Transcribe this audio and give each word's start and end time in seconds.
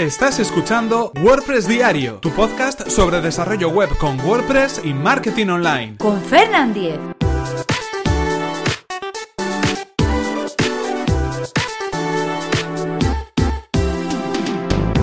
Estás 0.00 0.38
escuchando 0.38 1.12
WordPress 1.22 1.68
Diario, 1.68 2.20
tu 2.20 2.30
podcast 2.30 2.88
sobre 2.88 3.20
desarrollo 3.20 3.68
web 3.68 3.90
con 3.98 4.18
WordPress 4.20 4.80
y 4.82 4.94
marketing 4.94 5.48
online. 5.48 5.98
Con 5.98 6.18
Fernand 6.22 6.72
Diez. 6.72 6.98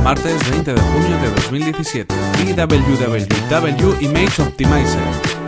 Martes 0.03 0.49
20 0.49 0.73
de 0.73 0.81
junio 0.81 1.17
de 1.21 1.29
2017. 1.29 2.15
www 2.55 3.97
Image 4.01 4.41
Optimizer. 4.41 5.46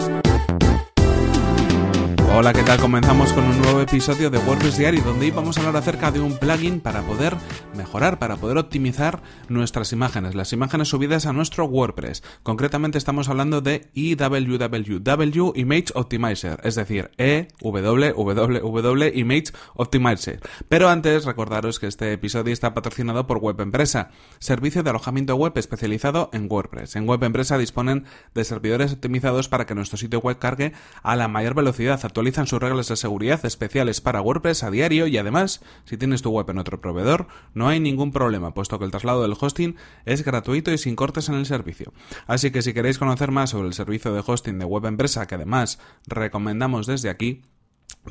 Hola, 2.40 2.54
¿qué 2.54 2.64
tal? 2.64 2.80
Comenzamos 2.80 3.34
con 3.34 3.44
un 3.44 3.62
nuevo 3.62 3.82
episodio 3.82 4.30
de 4.30 4.38
WordPress 4.38 4.78
Diario 4.78 5.04
donde 5.04 5.26
hoy 5.26 5.32
vamos 5.32 5.58
a 5.58 5.60
hablar 5.60 5.76
acerca 5.76 6.10
de 6.10 6.22
un 6.22 6.38
plugin 6.38 6.80
para 6.80 7.02
poder 7.02 7.36
mejorar, 7.76 8.18
para 8.18 8.38
poder 8.38 8.58
optimizar 8.58 9.22
nuestras 9.50 9.92
imágenes, 9.92 10.36
las 10.36 10.54
imágenes 10.54 10.88
subidas 10.88 11.26
a 11.26 11.34
nuestro 11.34 11.66
WordPress. 11.66 12.24
Concretamente 12.42 12.98
estamos 12.98 13.28
hablando 13.28 13.60
de 13.60 13.92
EWWW 13.94 15.52
Image 15.54 15.88
Optimizer, 15.96 16.62
es 16.64 16.76
decir, 16.76 17.12
EWWW 17.18 19.04
Image 19.16 19.52
Optimizer. 19.74 20.40
Pero 20.70 20.88
antes 20.88 21.26
recordaros 21.26 21.78
que 21.78 21.88
este 21.88 22.14
episodio 22.14 22.54
está 22.54 22.74
patrocinado 22.74 23.28
por 23.28 23.40
Web 23.40 23.60
Empresa, 23.60 24.12
servicio 24.40 24.82
de 24.82 24.92
alojamiento 24.92 25.36
web 25.36 25.52
especializado 25.58 26.30
en 26.32 26.48
WordPress. 26.50 26.96
En 26.96 27.06
Web 27.06 27.22
Empresa 27.26 27.58
disponen 27.58 28.06
de 28.34 28.46
servidores 28.46 28.94
optimizados 28.94 29.50
para 29.50 29.66
que 29.66 29.76
nuestro 29.76 29.98
sitio 29.98 30.22
web 30.22 30.40
cargue 30.40 30.72
a 31.04 31.18
la 31.18 31.28
mayor 31.28 31.54
velocidad 31.54 32.00
actualizan 32.30 32.48
sus 32.48 32.62
reglas 32.62 32.88
de 32.88 32.96
seguridad 32.96 33.44
especiales 33.44 34.02
para 34.02 34.22
WordPress 34.22 34.62
a 34.64 34.70
diario 34.70 35.08
y 35.08 35.18
además, 35.18 35.62
si 35.86 35.98
tienes 35.98 36.22
tu 36.22 36.30
web 36.30 36.48
en 36.52 36.60
otro 36.60 36.80
proveedor, 36.80 37.28
no 37.56 37.68
hay 37.68 37.80
ningún 37.80 38.12
problema, 38.12 38.54
puesto 38.54 38.78
que 38.78 38.86
el 38.86 38.92
traslado 38.92 39.24
del 39.24 39.36
hosting 39.40 39.76
es 40.06 40.24
gratuito 40.24 40.72
y 40.72 40.78
sin 40.78 40.96
cortes 40.96 41.28
en 41.30 41.36
el 41.36 41.48
servicio. 41.48 41.92
Así 42.28 42.52
que 42.52 42.62
si 42.62 42.74
queréis 42.74 43.00
conocer 43.00 43.32
más 43.32 43.50
sobre 43.50 43.68
el 43.68 43.74
servicio 43.74 44.14
de 44.14 44.22
hosting 44.26 44.60
de 44.60 44.66
web 44.66 44.86
empresa, 44.86 45.26
que 45.26 45.36
además 45.36 45.80
recomendamos 46.06 46.86
desde 46.86 47.10
aquí, 47.10 47.42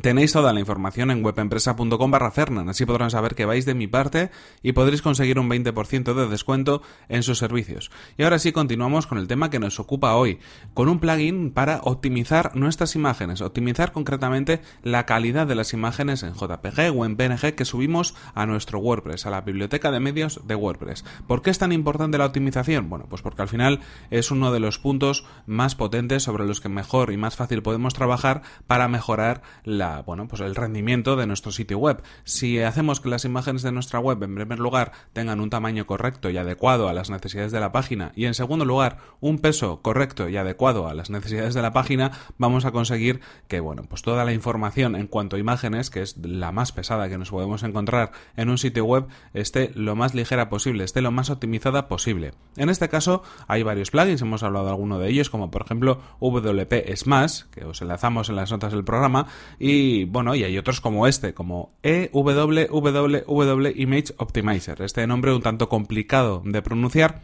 Tenéis 0.03 0.33
toda 0.33 0.53
la 0.53 0.61
información 0.61 1.11
en 1.11 1.25
webempresa.com 1.25 2.11
barra 2.11 2.31
Fernan, 2.31 2.69
así 2.69 2.87
podrán 2.87 3.11
saber 3.11 3.35
que 3.35 3.47
vais 3.47 3.67
de 3.67 3.75
mi 3.75 3.89
parte 3.89 4.31
y 4.63 4.71
podréis 4.71 5.03
conseguir 5.03 5.41
un 5.41 5.51
20% 5.51 6.15
de 6.15 6.29
descuento 6.29 6.83
en 7.09 7.25
sus 7.25 7.39
servicios. 7.39 7.91
Y 8.17 8.23
ahora 8.23 8.39
sí 8.39 8.53
continuamos 8.53 9.09
con 9.09 9.19
el 9.19 9.27
tema 9.27 9.51
que 9.51 9.59
nos 9.59 9.81
ocupa 9.81 10.15
hoy, 10.15 10.39
con 10.73 10.89
un 10.89 11.01
plugin 11.01 11.51
para 11.51 11.81
optimizar 11.83 12.55
nuestras 12.55 12.95
imágenes, 12.95 13.41
optimizar 13.41 13.91
concretamente 13.91 14.61
la 14.85 15.05
calidad 15.05 15.49
de 15.49 15.57
las 15.57 15.73
imágenes 15.73 16.23
en 16.23 16.35
JPG 16.35 16.97
o 16.97 17.05
en 17.05 17.17
PNG 17.17 17.57
que 17.57 17.65
subimos 17.65 18.15
a 18.37 18.47
nuestro 18.47 18.79
WordPress, 18.79 19.27
a 19.27 19.31
la 19.31 19.41
biblioteca 19.41 19.91
de 19.91 19.99
medios 19.99 20.47
de 20.47 20.55
WordPress. 20.55 21.05
¿Por 21.27 21.43
qué 21.43 21.51
es 21.51 21.59
tan 21.59 21.73
importante 21.73 22.19
la 22.19 22.27
optimización? 22.27 22.89
Bueno, 22.89 23.07
pues 23.09 23.23
porque 23.23 23.43
al 23.43 23.49
final 23.49 23.81
es 24.13 24.31
uno 24.31 24.53
de 24.53 24.61
los 24.61 24.79
puntos 24.79 25.27
más 25.47 25.75
potentes 25.75 26.23
sobre 26.23 26.47
los 26.47 26.61
que 26.61 26.69
mejor 26.69 27.11
y 27.11 27.17
más 27.17 27.35
fácil 27.35 27.63
podemos 27.63 27.95
trabajar 27.95 28.43
para 28.69 28.87
mejorar 28.87 29.43
la, 29.65 29.88
bueno, 30.06 30.28
pues 30.28 30.41
el 30.41 30.55
rendimiento 30.55 31.17
de 31.17 31.27
nuestro 31.27 31.53
sitio 31.53 31.78
web. 31.78 32.03
Si 32.25 32.61
hacemos 32.61 33.00
que 33.00 33.08
las 33.08 33.25
imágenes 33.25 33.62
de 33.62 33.72
nuestra 33.72 34.00
web, 34.00 34.22
en 34.22 34.34
primer 34.34 34.58
lugar, 34.58 34.92
tengan 35.12 35.41
un 35.41 35.50
tamaño 35.50 35.86
correcto 35.86 36.30
y 36.30 36.36
adecuado 36.36 36.89
a 36.89 36.92
las 36.92 37.11
necesidades 37.11 37.53
de 37.53 37.61
la 37.61 37.72
página, 37.72 38.12
y 38.14 38.27
en 38.27 38.34
segundo 38.34 38.64
lugar, 38.64 38.98
un 39.20 39.39
peso 39.39 39.83
correcto 39.83 40.28
y 40.28 40.36
adecuado 40.36 40.89
a 40.89 40.95
las 40.95 41.11
necesidades 41.11 41.55
de 41.55 41.62
la 41.62 41.72
página, 41.72 42.12
vamos 42.39 42.64
a 42.64 42.72
conseguir 42.72 43.20
que, 43.48 43.61
bueno, 43.61 43.84
pues 43.89 44.03
toda 44.03 44.25
la 44.25 44.33
información 44.33 44.97
en 44.97 45.06
cuanto 45.06 45.36
a 45.36 45.39
imágenes, 45.39 45.91
que 45.91 46.02
es 46.02 46.17
la 46.19 46.52
más 46.52 46.73
pesada 46.73 47.08
que 47.08 47.19
nos 47.19 47.30
podemos 47.30 47.62
encontrar 47.62 48.12
en 48.36 48.48
un 48.48 48.58
sitio 48.58 48.84
web, 48.84 49.06
esté 49.34 49.70
lo 49.75 49.97
más 49.97 50.14
ligera 50.14 50.48
posible, 50.48 50.84
esté 50.84 51.02
lo 51.02 51.11
más 51.11 51.30
optimizada 51.30 51.89
posible. 51.89 52.33
En 52.56 52.69
este 52.69 52.89
caso, 52.89 53.23
hay 53.47 53.62
varios 53.62 53.91
plugins, 53.91 54.23
hemos 54.23 54.42
hablado 54.42 54.67
de 54.67 54.70
alguno 54.73 54.98
de 54.98 55.08
ellos, 55.08 55.30
como 55.30 55.50
por 55.50 55.62
ejemplo 55.62 56.00
WP 56.20 56.96
Smash, 56.96 57.42
que 57.51 57.64
os 57.64 57.80
enlazamos 57.83 58.29
en 58.29 58.36
las 58.36 58.51
notas 58.51 58.73
del 58.73 58.84
programa, 58.84 59.27
y 59.58 59.77
bueno, 60.05 60.34
y 60.34 60.44
hay 60.44 60.58
otros 60.58 60.80
como 60.80 61.06
este, 61.06 61.34
como 61.34 61.72
EWWW 61.83 63.72
Image 63.77 64.14
Optimizer. 64.16 64.83
Este 64.83 65.06
nombre 65.06 65.34
un 65.34 65.42
tanto 65.42 65.68
complicado 65.68 66.42
de 66.44 66.62
pronunciar 66.62 67.22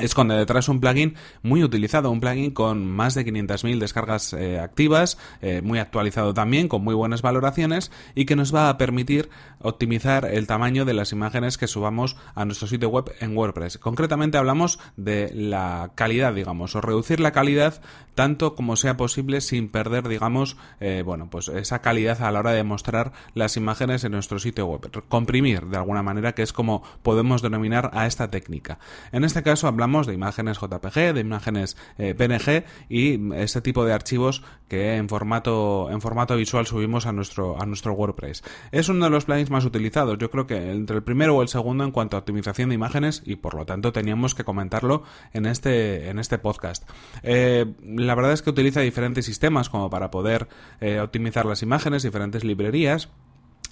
esconde 0.00 0.34
detrás 0.36 0.68
un 0.68 0.80
plugin 0.80 1.14
muy 1.42 1.62
utilizado, 1.62 2.10
un 2.10 2.20
plugin 2.20 2.50
con 2.52 2.86
más 2.86 3.14
de 3.14 3.26
500.000 3.26 3.78
descargas 3.78 4.32
eh, 4.32 4.58
activas, 4.58 5.18
eh, 5.42 5.60
muy 5.62 5.78
actualizado 5.78 6.34
también, 6.34 6.68
con 6.68 6.82
muy 6.82 6.94
buenas 6.94 7.22
valoraciones 7.22 7.90
y 8.14 8.24
que 8.24 8.36
nos 8.36 8.54
va 8.54 8.68
a 8.68 8.78
permitir 8.78 9.30
optimizar 9.60 10.24
el 10.24 10.46
tamaño 10.46 10.84
de 10.84 10.94
las 10.94 11.12
imágenes 11.12 11.58
que 11.58 11.66
subamos 11.66 12.16
a 12.34 12.44
nuestro 12.44 12.68
sitio 12.68 12.88
web 12.88 13.12
en 13.20 13.36
WordPress. 13.36 13.78
Concretamente 13.78 14.38
hablamos 14.38 14.78
de 14.96 15.30
la 15.34 15.92
calidad, 15.94 16.34
digamos, 16.34 16.76
o 16.76 16.80
reducir 16.80 17.20
la 17.20 17.32
calidad 17.32 17.80
tanto 18.14 18.56
como 18.56 18.74
sea 18.74 18.96
posible 18.96 19.40
sin 19.40 19.68
perder, 19.68 20.08
digamos, 20.08 20.56
eh, 20.80 21.02
bueno, 21.04 21.30
pues 21.30 21.46
esa 21.48 21.80
calidad 21.80 22.20
a 22.22 22.32
la 22.32 22.40
hora 22.40 22.50
de 22.50 22.64
mostrar 22.64 23.12
las 23.34 23.56
imágenes 23.56 24.02
en 24.02 24.10
nuestro 24.10 24.40
sitio 24.40 24.66
web. 24.66 25.04
Comprimir, 25.08 25.66
de 25.66 25.76
alguna 25.76 26.02
manera, 26.02 26.34
que 26.34 26.42
es 26.42 26.52
como 26.52 26.82
podemos 27.02 27.42
denominar 27.42 27.90
a 27.94 28.06
esta 28.06 28.28
técnica. 28.28 28.80
En 29.12 29.22
este 29.22 29.44
caso 29.44 29.68
hablamos 29.68 29.87
de 29.88 30.14
imágenes 30.14 30.58
JPG, 30.58 31.14
de 31.14 31.20
imágenes 31.20 31.76
eh, 31.96 32.14
PNG 32.14 32.64
y 32.88 33.34
este 33.34 33.60
tipo 33.62 33.84
de 33.84 33.92
archivos 33.92 34.42
que 34.68 34.96
en 34.96 35.08
formato, 35.08 35.88
en 35.90 36.00
formato 36.00 36.36
visual 36.36 36.66
subimos 36.66 37.06
a 37.06 37.12
nuestro, 37.12 37.60
a 37.60 37.64
nuestro 37.64 37.94
WordPress. 37.94 38.44
Es 38.70 38.88
uno 38.88 39.06
de 39.06 39.10
los 39.10 39.24
plugins 39.24 39.50
más 39.50 39.64
utilizados, 39.64 40.18
yo 40.18 40.30
creo 40.30 40.46
que 40.46 40.70
entre 40.70 40.96
el 40.96 41.02
primero 41.02 41.36
o 41.36 41.42
el 41.42 41.48
segundo 41.48 41.84
en 41.84 41.90
cuanto 41.90 42.16
a 42.16 42.20
optimización 42.20 42.68
de 42.68 42.74
imágenes 42.74 43.22
y 43.24 43.36
por 43.36 43.54
lo 43.54 43.64
tanto 43.64 43.92
teníamos 43.92 44.34
que 44.34 44.44
comentarlo 44.44 45.02
en 45.32 45.46
este, 45.46 46.10
en 46.10 46.18
este 46.18 46.38
podcast. 46.38 46.88
Eh, 47.22 47.64
la 47.82 48.14
verdad 48.14 48.32
es 48.32 48.42
que 48.42 48.50
utiliza 48.50 48.80
diferentes 48.80 49.24
sistemas 49.24 49.70
como 49.70 49.88
para 49.88 50.10
poder 50.10 50.48
eh, 50.80 51.00
optimizar 51.00 51.46
las 51.46 51.62
imágenes, 51.62 52.02
diferentes 52.02 52.44
librerías. 52.44 53.08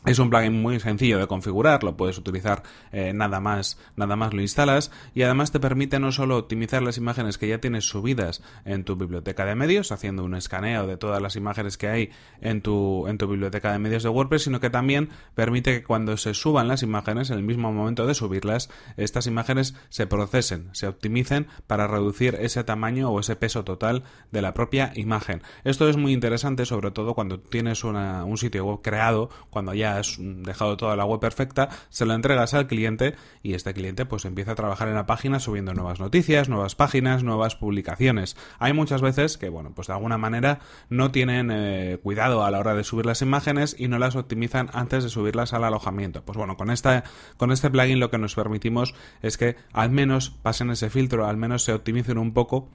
Es 0.06 0.20
un 0.20 0.30
plugin 0.30 0.62
muy 0.62 0.78
sencillo 0.78 1.18
de 1.18 1.26
configurar, 1.26 1.82
lo 1.82 1.96
puedes 1.96 2.16
utilizar 2.16 2.62
eh, 2.92 3.12
nada 3.12 3.40
más, 3.40 3.76
nada 3.96 4.14
más 4.14 4.32
lo 4.32 4.40
instalas 4.40 4.92
y 5.16 5.22
además 5.22 5.50
te 5.50 5.58
permite 5.58 5.98
no 5.98 6.12
solo 6.12 6.38
optimizar 6.38 6.80
las 6.80 6.96
imágenes 6.96 7.38
que 7.38 7.48
ya 7.48 7.58
tienes 7.58 7.88
subidas 7.88 8.40
en 8.64 8.84
tu 8.84 8.94
biblioteca 8.94 9.44
de 9.44 9.56
medios, 9.56 9.90
haciendo 9.90 10.22
un 10.22 10.36
escaneo 10.36 10.86
de 10.86 10.96
todas 10.96 11.20
las 11.20 11.34
imágenes 11.34 11.76
que 11.76 11.88
hay 11.88 12.10
en 12.40 12.62
tu, 12.62 13.08
en 13.08 13.18
tu 13.18 13.26
biblioteca 13.26 13.72
de 13.72 13.80
medios 13.80 14.04
de 14.04 14.08
WordPress, 14.08 14.44
sino 14.44 14.60
que 14.60 14.70
también 14.70 15.08
permite 15.34 15.72
que 15.72 15.82
cuando 15.82 16.16
se 16.16 16.34
suban 16.34 16.68
las 16.68 16.84
imágenes, 16.84 17.30
en 17.30 17.38
el 17.38 17.42
mismo 17.42 17.72
momento 17.72 18.06
de 18.06 18.14
subirlas, 18.14 18.70
estas 18.96 19.26
imágenes 19.26 19.74
se 19.88 20.06
procesen, 20.06 20.68
se 20.70 20.86
optimicen 20.86 21.48
para 21.66 21.88
reducir 21.88 22.36
ese 22.40 22.62
tamaño 22.62 23.10
o 23.10 23.18
ese 23.18 23.34
peso 23.34 23.64
total 23.64 24.04
de 24.30 24.40
la 24.40 24.54
propia 24.54 24.92
imagen. 24.94 25.42
Esto 25.64 25.88
es 25.88 25.96
muy 25.96 26.12
interesante, 26.12 26.64
sobre 26.64 26.92
todo 26.92 27.14
cuando 27.14 27.40
tienes 27.40 27.82
un 27.82 28.38
sitio 28.38 28.66
web 28.66 28.82
creado, 28.84 29.30
cuando 29.50 29.74
ya 29.74 29.95
has 29.96 30.16
dejado 30.18 30.76
toda 30.76 30.96
la 30.96 31.04
web 31.04 31.20
perfecta, 31.20 31.68
se 31.88 32.06
lo 32.06 32.14
entregas 32.14 32.54
al 32.54 32.66
cliente 32.66 33.14
y 33.42 33.54
este 33.54 33.74
cliente 33.74 34.06
pues 34.06 34.24
empieza 34.24 34.52
a 34.52 34.54
trabajar 34.54 34.88
en 34.88 34.94
la 34.94 35.06
página 35.06 35.40
subiendo 35.40 35.74
nuevas 35.74 36.00
noticias, 36.00 36.48
nuevas 36.48 36.74
páginas, 36.74 37.22
nuevas 37.22 37.56
publicaciones. 37.56 38.36
Hay 38.58 38.72
muchas 38.72 39.02
veces 39.02 39.38
que, 39.38 39.48
bueno, 39.48 39.72
pues 39.74 39.88
de 39.88 39.94
alguna 39.94 40.18
manera 40.18 40.60
no 40.88 41.10
tienen 41.10 41.50
eh, 41.50 41.98
cuidado 42.02 42.44
a 42.44 42.50
la 42.50 42.58
hora 42.58 42.74
de 42.74 42.84
subir 42.84 43.06
las 43.06 43.22
imágenes 43.22 43.76
y 43.78 43.88
no 43.88 43.98
las 43.98 44.16
optimizan 44.16 44.70
antes 44.72 45.04
de 45.04 45.10
subirlas 45.10 45.52
al 45.52 45.64
alojamiento. 45.64 46.24
Pues 46.24 46.36
bueno, 46.38 46.56
con, 46.56 46.70
esta, 46.70 47.04
con 47.36 47.52
este 47.52 47.70
plugin 47.70 48.00
lo 48.00 48.10
que 48.10 48.18
nos 48.18 48.34
permitimos 48.34 48.94
es 49.22 49.36
que 49.36 49.56
al 49.72 49.90
menos 49.90 50.30
pasen 50.30 50.70
ese 50.70 50.90
filtro, 50.90 51.26
al 51.26 51.36
menos 51.36 51.64
se 51.64 51.72
optimicen 51.72 52.18
un 52.18 52.32
poco 52.32 52.68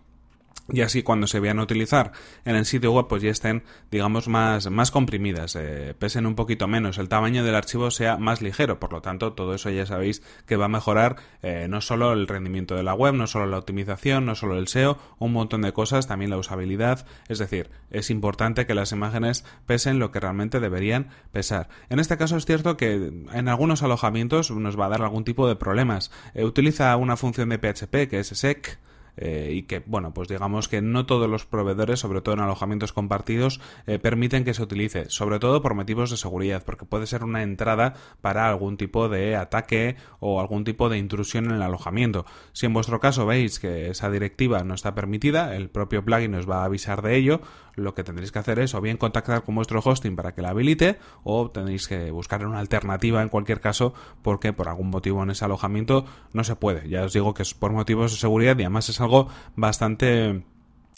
y 0.71 0.81
así 0.81 1.03
cuando 1.03 1.27
se 1.27 1.39
vayan 1.39 1.59
a 1.59 1.63
utilizar 1.63 2.11
en 2.45 2.55
el 2.55 2.65
sitio 2.65 2.91
web 2.91 3.07
pues 3.07 3.21
ya 3.21 3.29
estén 3.29 3.63
digamos 3.89 4.27
más, 4.27 4.69
más 4.69 4.91
comprimidas, 4.91 5.55
eh, 5.55 5.93
pesen 5.97 6.25
un 6.25 6.35
poquito 6.35 6.67
menos, 6.67 6.97
el 6.97 7.09
tamaño 7.09 7.43
del 7.43 7.55
archivo 7.55 7.91
sea 7.91 8.17
más 8.17 8.41
ligero, 8.41 8.79
por 8.79 8.93
lo 8.93 9.01
tanto 9.01 9.33
todo 9.33 9.55
eso 9.55 9.69
ya 9.69 9.85
sabéis 9.85 10.21
que 10.45 10.55
va 10.55 10.65
a 10.65 10.69
mejorar 10.69 11.17
eh, 11.41 11.67
no 11.69 11.81
solo 11.81 12.13
el 12.13 12.27
rendimiento 12.27 12.75
de 12.75 12.83
la 12.83 12.93
web, 12.93 13.13
no 13.13 13.27
solo 13.27 13.45
la 13.45 13.57
optimización, 13.57 14.25
no 14.25 14.35
solo 14.35 14.57
el 14.57 14.67
SEO, 14.67 14.97
un 15.19 15.33
montón 15.33 15.61
de 15.61 15.73
cosas, 15.73 16.07
también 16.07 16.31
la 16.31 16.37
usabilidad, 16.37 17.05
es 17.27 17.39
decir, 17.39 17.69
es 17.89 18.09
importante 18.09 18.65
que 18.65 18.75
las 18.75 18.91
imágenes 18.91 19.43
pesen 19.65 19.99
lo 19.99 20.11
que 20.11 20.19
realmente 20.19 20.59
deberían 20.59 21.09
pesar. 21.31 21.69
En 21.89 21.99
este 21.99 22.17
caso 22.17 22.37
es 22.37 22.45
cierto 22.45 22.77
que 22.77 22.93
en 23.33 23.47
algunos 23.47 23.83
alojamientos 23.83 24.51
nos 24.51 24.79
va 24.79 24.85
a 24.85 24.89
dar 24.89 25.01
algún 25.01 25.23
tipo 25.23 25.47
de 25.47 25.55
problemas. 25.55 26.11
Eh, 26.33 26.45
utiliza 26.45 26.95
una 26.95 27.17
función 27.17 27.49
de 27.49 27.57
PHP 27.57 28.09
que 28.09 28.19
es 28.19 28.27
sec 28.27 28.79
eh, 29.17 29.51
y 29.53 29.63
que, 29.63 29.83
bueno, 29.85 30.13
pues 30.13 30.27
digamos 30.27 30.67
que 30.67 30.81
no 30.81 31.05
todos 31.05 31.29
los 31.29 31.45
proveedores, 31.45 31.99
sobre 31.99 32.21
todo 32.21 32.35
en 32.35 32.41
alojamientos 32.41 32.93
compartidos, 32.93 33.59
eh, 33.87 33.99
permiten 33.99 34.43
que 34.43 34.53
se 34.53 34.63
utilice, 34.63 35.09
sobre 35.09 35.39
todo 35.39 35.61
por 35.61 35.73
motivos 35.73 36.09
de 36.09 36.17
seguridad, 36.17 36.63
porque 36.65 36.85
puede 36.85 37.07
ser 37.07 37.23
una 37.23 37.43
entrada 37.43 37.93
para 38.21 38.47
algún 38.49 38.77
tipo 38.77 39.09
de 39.09 39.35
ataque 39.35 39.95
o 40.19 40.39
algún 40.39 40.63
tipo 40.63 40.89
de 40.89 40.97
intrusión 40.97 41.45
en 41.45 41.51
el 41.51 41.61
alojamiento. 41.61 42.25
Si 42.53 42.65
en 42.65 42.73
vuestro 42.73 42.99
caso 42.99 43.25
veis 43.25 43.59
que 43.59 43.89
esa 43.89 44.09
directiva 44.09 44.63
no 44.63 44.73
está 44.73 44.95
permitida, 44.95 45.55
el 45.55 45.69
propio 45.69 46.03
plugin 46.03 46.35
os 46.35 46.49
va 46.49 46.61
a 46.61 46.65
avisar 46.65 47.01
de 47.01 47.15
ello, 47.15 47.41
lo 47.75 47.93
que 47.93 48.03
tendréis 48.03 48.31
que 48.31 48.39
hacer 48.39 48.59
es 48.59 48.73
o 48.73 48.81
bien 48.81 48.97
contactar 48.97 49.43
con 49.43 49.55
vuestro 49.55 49.81
hosting 49.83 50.15
para 50.15 50.33
que 50.33 50.41
la 50.41 50.49
habilite 50.49 50.97
o 51.23 51.51
tenéis 51.51 51.87
que 51.87 52.11
buscar 52.11 52.45
una 52.45 52.59
alternativa 52.59 53.21
en 53.21 53.29
cualquier 53.29 53.61
caso 53.61 53.93
porque 54.21 54.53
por 54.53 54.67
algún 54.67 54.89
motivo 54.89 55.23
en 55.23 55.31
ese 55.31 55.45
alojamiento 55.45 56.05
no 56.33 56.43
se 56.43 56.55
puede. 56.55 56.89
Ya 56.89 57.03
os 57.03 57.13
digo 57.13 57.33
que 57.33 57.43
es 57.43 57.53
por 57.53 57.71
motivos 57.71 58.11
de 58.11 58.17
seguridad 58.17 58.57
y 58.57 58.63
además 58.63 58.89
es 58.89 59.00
algo 59.01 59.27
bastante 59.55 60.43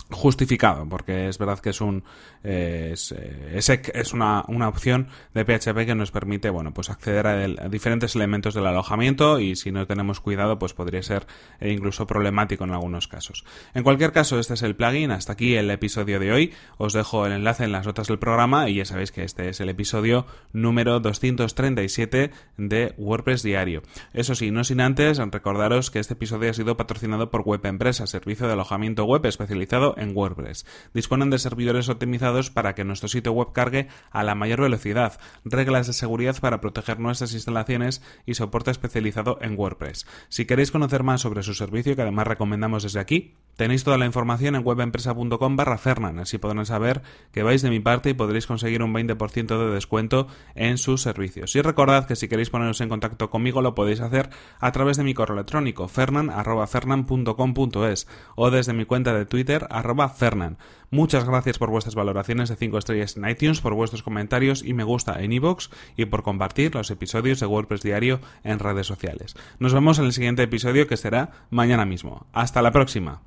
justificado, 0.10 0.88
porque 0.88 1.28
es 1.28 1.38
verdad 1.38 1.60
que 1.60 1.70
es 1.72 1.82
un 1.82 2.04
eh, 2.44 2.92
es, 2.94 3.12
eh, 3.12 3.82
es, 3.94 4.14
una, 4.14 4.44
una, 4.48 4.68
opción 4.68 5.08
de 5.34 5.46
PHP 5.46 5.86
que 5.86 5.96
nos 5.96 6.12
permite 6.12 6.50
bueno 6.50 6.74
pues 6.74 6.90
acceder 6.90 7.26
a, 7.26 7.48
diferentes 7.70 8.16
elementos 8.16 8.54
del 8.54 8.68
alojamiento 8.68 9.40
y 9.40 9.56
si 9.56 9.72
no 9.72 9.88
tenemos 9.88 10.20
cuidado 10.20 10.60
pues 10.60 10.74
podría 10.74 11.02
ser 11.04 11.26
eh, 11.62 11.72
incluso 11.72 12.06
problemático 12.06 12.64
en 12.66 12.72
algunos 12.72 13.08
casos. 13.08 13.46
En 13.74 13.84
cualquier 13.84 14.12
caso, 14.12 14.40
este 14.40 14.56
es 14.56 14.62
el 14.62 14.76
plugin, 14.76 15.12
hasta 15.12 15.34
aquí 15.34 15.56
el 15.56 15.72
episodio 15.72 16.20
de 16.20 16.32
hoy. 16.32 16.54
Os 16.78 16.94
dejo 16.94 17.26
el 17.26 17.32
enlace 17.32 17.64
en 17.64 17.72
las 17.72 17.86
notas 17.86 18.08
del 18.08 18.20
programa 18.20 18.70
y 18.70 18.76
ya 18.76 18.86
sabéis 18.86 19.12
que 19.12 19.24
este 19.24 19.50
es 19.50 19.62
el 19.62 19.70
episodio 19.70 20.26
número 20.52 21.00
237 21.00 22.32
de 22.58 22.94
WordPress 22.98 23.44
Diario. 23.44 23.84
Eso 24.14 24.36
sí, 24.36 24.52
no 24.52 24.64
sin 24.64 24.82
antes 24.82 25.18
recordaros 25.32 25.92
que 25.92 26.00
este 26.00 26.14
episodio 26.14 26.52
ha 26.52 26.54
sido 26.54 26.78
patrocinado 26.78 27.32
por 27.32 27.42
Web 27.42 27.66
Empresa, 27.66 28.08
servicio 28.08 28.48
de 28.48 28.54
alojamiento 28.54 29.06
web 29.06 29.26
especializado 29.26 29.93
en 29.98 30.16
WordPress. 30.16 30.66
Disponen 30.94 31.30
de 31.30 31.40
servidores 31.40 31.90
optimizados 31.90 32.50
para 32.50 32.76
que 32.76 32.84
nuestro 32.84 33.10
sitio 33.10 33.32
web 33.32 33.54
cargue 33.54 33.88
a 34.12 34.24
la 34.24 34.36
mayor 34.36 34.62
velocidad, 34.62 35.20
reglas 35.46 35.88
de 35.88 35.94
seguridad 35.94 36.38
para 36.40 36.62
proteger 36.62 37.00
nuestras 37.00 37.34
instalaciones 37.34 38.02
y 38.26 38.36
soporte 38.36 38.72
especializado 38.72 39.38
en 39.42 39.58
WordPress. 39.58 40.06
Si 40.30 40.46
queréis 40.46 40.72
conocer 40.72 41.04
más 41.04 41.22
sobre 41.22 41.44
su 41.44 41.54
servicio, 41.54 41.96
que 41.96 42.02
además 42.02 42.28
recomendamos 42.28 42.84
desde 42.84 43.00
aquí, 43.00 43.36
tenéis 43.56 43.84
toda 43.84 43.98
la 43.98 44.06
información 44.06 44.56
en 44.56 44.66
webempresa.com 44.66 45.56
barra 45.56 45.78
Fernan, 45.78 46.20
así 46.20 46.38
podrán 46.38 46.66
saber 46.66 47.02
que 47.32 47.44
vais 47.44 47.62
de 47.62 47.70
mi 47.70 47.80
parte 47.80 48.10
y 48.10 48.14
podréis 48.14 48.48
conseguir 48.48 48.84
un 48.84 48.94
20% 48.94 49.58
de 49.58 49.74
descuento 49.74 50.28
en 50.56 50.78
sus 50.78 51.02
servicios. 51.02 51.56
Y 51.56 51.62
recordad 51.62 52.08
que 52.08 52.16
si 52.16 52.28
queréis 52.28 52.50
poneros 52.50 52.82
en 52.82 52.90
contacto 52.90 53.30
conmigo 53.30 53.62
lo 53.62 53.76
podéis 53.76 54.02
hacer 54.02 54.30
a 54.60 54.72
través 54.72 54.98
de 54.98 55.04
mi 55.04 55.14
correo 55.14 55.36
electrónico 55.36 55.88
fernan.fernan.com.es 55.88 58.08
o 58.36 58.52
desde 58.52 58.74
mi 58.74 58.86
cuenta 58.86 59.14
de 59.14 59.26
Twitter 59.26 59.68
Fernan. 60.16 60.58
Muchas 60.92 61.26
gracias 61.26 61.58
por 61.58 61.72
vuestras 61.72 61.96
valoraciones 61.96 62.50
de 62.50 62.56
5 62.56 62.78
estrellas 62.78 63.18
en 63.18 63.28
iTunes, 63.28 63.62
por 63.62 63.74
vuestros 63.74 64.04
comentarios 64.04 64.64
y 64.64 64.74
me 64.74 64.84
gusta 64.84 65.24
en 65.24 65.34
iVoox 65.34 65.70
y 65.98 66.06
por 66.06 66.22
compartir 66.22 66.76
los 66.76 66.92
episodios 66.92 67.40
de 67.40 67.48
WordPress 67.48 67.82
Diario 67.82 68.20
en 68.44 68.60
redes 68.60 68.86
sociales. 68.86 69.34
Nos 69.60 69.74
vemos 69.74 69.98
en 69.98 70.06
el 70.06 70.14
siguiente 70.14 70.44
episodio 70.44 70.86
que 70.88 70.98
será 70.98 71.32
mañana 71.50 71.86
mismo. 71.86 72.28
Hasta 72.32 72.62
la 72.62 72.72
próxima. 72.72 73.24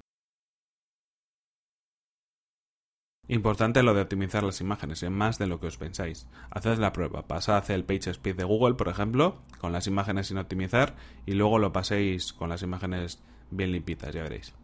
Importante 3.29 3.83
lo 3.83 3.93
de 3.93 4.03
optimizar 4.03 4.45
las 4.45 4.61
imágenes, 4.61 5.03
en 5.03 5.13
más 5.13 5.39
de 5.39 5.49
lo 5.49 5.59
que 5.59 5.67
os 5.67 5.77
pensáis. 5.77 6.29
Haced 6.51 6.79
la 6.79 6.93
prueba, 6.93 7.27
pasad 7.27 7.69
el 7.71 7.85
PageSpeed 7.85 8.37
de 8.37 8.45
Google, 8.45 8.75
por 8.75 8.89
ejemplo, 8.89 9.43
con 9.59 9.73
las 9.73 9.89
imágenes 9.89 10.29
sin 10.29 10.39
optimizar, 10.39 10.95
y 11.27 11.33
luego 11.33 11.59
lo 11.59 11.73
paséis 11.73 12.33
con 12.33 12.49
las 12.49 12.63
imágenes 12.63 13.21
bien 13.51 13.73
limpitas, 13.73 14.15
ya 14.15 14.23
veréis. 14.23 14.53